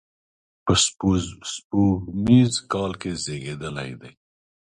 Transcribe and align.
په 0.65 0.73
سپوږمیز 1.53 2.53
کال 2.71 2.91
کې 3.01 3.11
زیږېدلی 3.23 3.91
دی. 4.01 4.11